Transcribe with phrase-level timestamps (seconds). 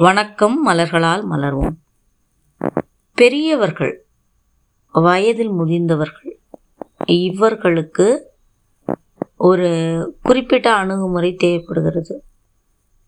[0.00, 1.76] வணக்கம் மலர்களால் மலர்வோம்.
[3.14, 4.06] பெரியவர்கள்
[4.92, 6.32] வயதில் முதிர்ந்தவர்கள்
[7.04, 8.06] இவர்களுக்கு
[9.36, 9.70] ஒரு
[10.22, 12.24] குறிப்பிட்ட அணுகுமுறை தேவைப்படுகிறது.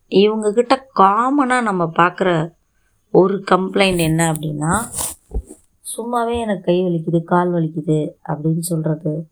[0.08, 2.52] இவங்கக்கிட்ட காமனாக நம்ம பார்க்குற
[3.10, 4.72] ஒரு கம்ப்ளைண்ட் என்ன அப்படின்னா
[5.96, 9.28] சும்மாவே எனக்கு கை வலிக்குது கால் வலிக்குது அப்படின்னு சொல்கிறது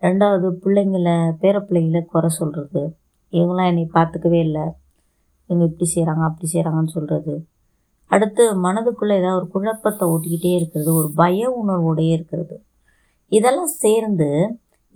[0.00, 2.96] ரெண்டாவது பிள்ளைங்கள பேர பிள்ளைங்கள குறை சொல்கிறது
[3.32, 4.66] இவங்களாம் என்னை பார்த்துக்கவே இல்லை.
[5.50, 7.34] இவங்க இப்படி செய்கிறாங்க அப்படி செய்கிறாங்கன்னு சொல்கிறது
[8.10, 12.56] அடுத்து மனதுக்குள்ளே ஏதாவது ஒரு குழப்பத்தை ஓட்டிக்கிட்டே இருக்கிறது ஒரு பய உணர்வோடையே இருக்கிறது.
[13.32, 14.28] இதெல்லாம் சேர்ந்து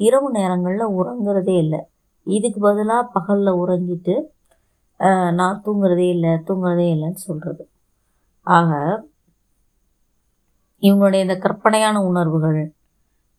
[0.00, 1.80] இரவு நேரங்களில் உறங்குறதே இல்லை.
[2.26, 4.14] இதுக்கு பதிலாக பகலில் உறங்கிட்டு
[5.38, 7.64] நான் தூங்குறதே இல்லை தூங்குறதே இல்லைன்னு சொல்கிறது
[8.46, 8.70] ஆக
[10.82, 12.60] இவங்களுடைய இந்த கற்பனையான உணர்வுகள்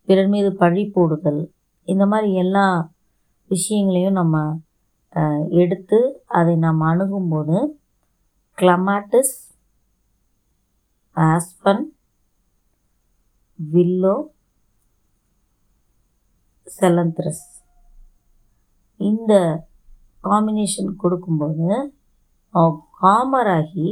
[0.07, 1.41] பிறர் மீது பழி போடுதல்
[1.87, 2.65] இந்த மாதிரி எல்லா
[3.51, 4.35] விஷயங்களையும் நம்ம
[5.61, 5.99] எடுத்து
[6.37, 7.57] அதை நாம் அணுகும்போது
[8.57, 9.35] கிளமாட்டிஸ்
[11.15, 11.83] ஆஸ்பன்
[13.59, 14.15] வில்லோ
[16.79, 17.45] செலந்த்ரஸ்
[18.99, 19.33] இந்த
[20.23, 21.67] காம்பினேஷன் கொடுக்கும்போது
[23.01, 23.87] காமராகி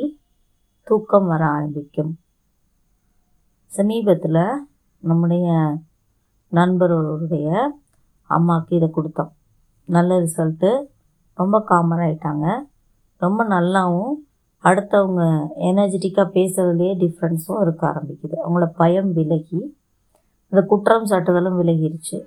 [0.88, 2.14] தூக்கம் வர ஆரம்பிக்கும்.
[3.72, 4.42] சமீபத்தில்
[5.04, 5.48] நம்முடைய
[6.52, 7.48] நண்பர்களுடைய
[8.30, 9.32] அம்மாவுக்கு இதை கொடுத்தோம்.
[9.90, 10.72] நல்ல ரிசல்ட்டு
[11.42, 12.48] ரொம்ப காமன் ஆகிட்டாங்க
[13.22, 14.14] ரொம்ப நல்லாவும்
[14.64, 15.24] அடுத்தவங்க
[15.70, 18.36] எனர்ஜெட்டிக்காக பேசுகிறதுலேயே டிஃப்ரென்ஸும் இருக்க ஆரம்பிக்குது.
[18.44, 19.62] அவங்கள பயம் விலகி
[20.52, 22.18] அந்த குற்றம் சாட்டுதலும் விலகிருச்சு.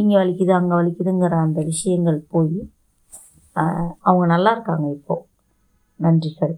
[0.00, 2.58] இங்கே வலிக்குது அங்கே வலிக்குதுங்கிற அந்த விஷயங்கள் போய்
[4.06, 5.24] அவங்க நல்லா இருக்காங்க இப்போது
[6.00, 6.56] நன்றிகள்.